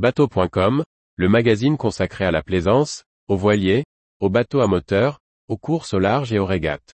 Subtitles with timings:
[0.00, 0.82] Bateau.com,
[1.16, 3.84] le magazine consacré à la plaisance, aux voiliers,
[4.18, 6.94] aux bateaux à moteur, aux courses au large et aux régates.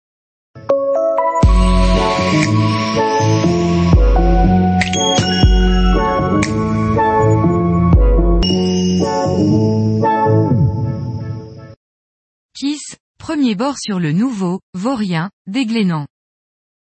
[12.53, 16.07] Kiss, premier bord sur le nouveau, Vaurien, d'Églénan.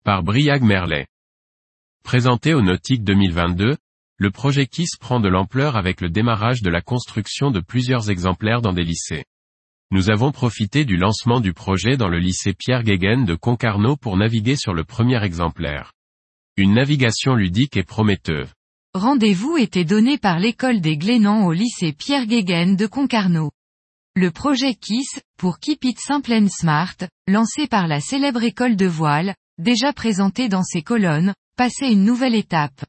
[0.05, 1.07] Par Briag Merlet.
[2.05, 3.79] Présenté au Nautique 2022,
[4.21, 8.61] le projet KISS prend de l'ampleur avec le démarrage de la construction de plusieurs exemplaires
[8.61, 9.24] dans des lycées.
[9.91, 14.19] Nous avons profité du lancement du projet dans le lycée Pierre Guéguen de Concarneau pour
[14.19, 15.95] naviguer sur le premier exemplaire.
[16.59, 18.52] Une navigation ludique et prometteuse.
[18.92, 23.50] Rendez-vous était donné par l'école des Glénans au lycée Pierre Guéguen de Concarneau.
[24.14, 28.87] Le projet KISS, pour Keep It Simple and Smart, lancé par la célèbre école de
[28.87, 32.84] voile, déjà présenté dans ses colonnes, passait une nouvelle étape.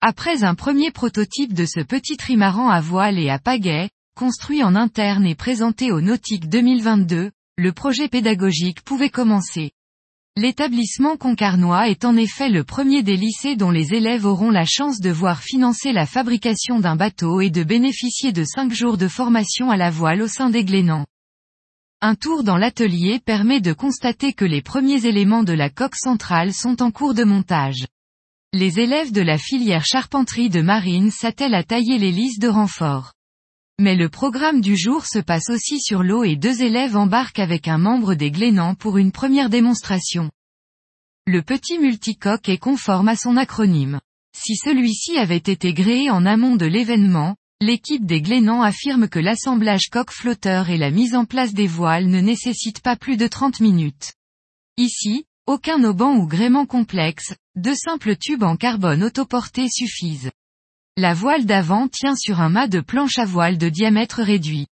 [0.00, 4.76] Après un premier prototype de ce petit trimaran à voile et à pagaie, construit en
[4.76, 9.72] interne et présenté au Nautique 2022, le projet pédagogique pouvait commencer.
[10.36, 15.00] L'établissement concarnois est en effet le premier des lycées dont les élèves auront la chance
[15.00, 19.68] de voir financer la fabrication d'un bateau et de bénéficier de cinq jours de formation
[19.68, 21.06] à la voile au sein des Glénans.
[22.02, 26.54] Un tour dans l'atelier permet de constater que les premiers éléments de la coque centrale
[26.54, 27.84] sont en cours de montage.
[28.54, 33.12] Les élèves de la filière charpenterie de marine s'attellent à tailler les lisses de renfort.
[33.78, 37.68] Mais le programme du jour se passe aussi sur l'eau et deux élèves embarquent avec
[37.68, 40.30] un membre des Glénans pour une première démonstration.
[41.26, 44.00] Le petit multicoque est conforme à son acronyme.
[44.34, 49.90] Si celui-ci avait été gréé en amont de l'événement, l'équipe des Glénans affirme que l'assemblage
[49.90, 53.60] coque flotteur et la mise en place des voiles ne nécessitent pas plus de 30
[53.60, 54.14] minutes.
[54.78, 60.30] Ici, aucun auban ou gréement complexe, deux simples tubes en carbone autoportés suffisent.
[60.98, 64.66] La voile d'avant tient sur un mât de planche à voile de diamètre réduit.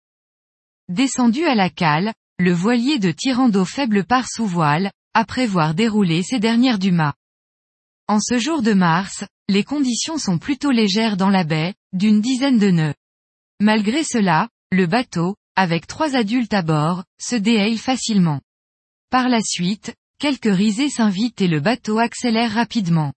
[0.90, 5.72] Descendu à la cale, le voilier de tirant d'eau faible part sous voile, après voir
[5.72, 7.14] dérouler ses dernières du mât.
[8.06, 12.58] En ce jour de mars, les conditions sont plutôt légères dans la baie, d'une dizaine
[12.58, 12.94] de nœuds.
[13.60, 18.42] Malgré cela, le bateau, avec trois adultes à bord, se déhaille facilement.
[19.08, 23.12] Par la suite, quelques risées s'invitent et le bateau accélère rapidement.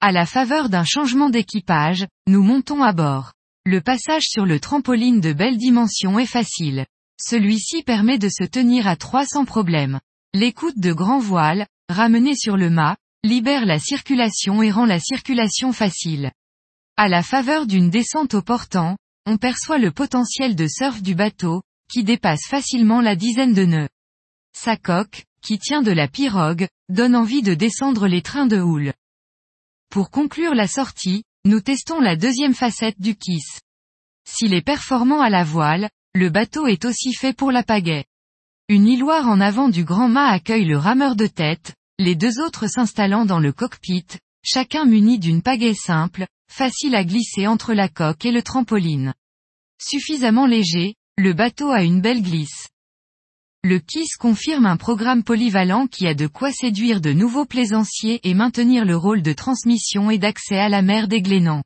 [0.00, 3.32] À la faveur d'un changement d'équipage, nous montons à bord.
[3.66, 6.86] Le passage sur le trampoline de belle dimension est facile.
[7.20, 10.00] Celui-ci permet de se tenir à trois sans problème.
[10.32, 15.72] L'écoute de grand voile, ramenée sur le mât, libère la circulation et rend la circulation
[15.72, 16.32] facile.
[16.96, 18.96] À la faveur d'une descente au portant,
[19.26, 23.88] on perçoit le potentiel de surf du bateau, qui dépasse facilement la dizaine de nœuds.
[24.56, 28.92] Sa coque, qui tient de la pirogue, donne envie de descendre les trains de houle.
[29.90, 33.60] Pour conclure la sortie, nous testons la deuxième facette du KISS.
[34.28, 38.04] S'il est performant à la voile, le bateau est aussi fait pour la pagaie.
[38.68, 42.68] Une hiloire en avant du grand mât accueille le rameur de tête, les deux autres
[42.68, 44.06] s'installant dans le cockpit,
[44.44, 49.14] chacun muni d'une pagaie simple, facile à glisser entre la coque et le trampoline.
[49.80, 52.68] Suffisamment léger, le bateau a une belle glisse.
[53.62, 58.32] Le KISS confirme un programme polyvalent qui a de quoi séduire de nouveaux plaisanciers et
[58.32, 61.62] maintenir le rôle de transmission et d'accès à la mer des Glénans.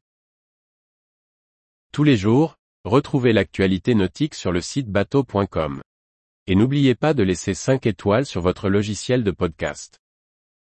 [1.92, 5.82] Tous les jours, retrouvez l'actualité nautique sur le site bateau.com.
[6.48, 10.00] Et n'oubliez pas de laisser 5 étoiles sur votre logiciel de podcast.